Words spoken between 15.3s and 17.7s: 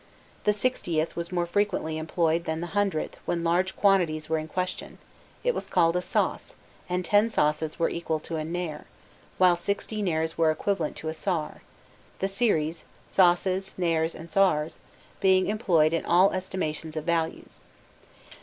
employed in all estimations of values.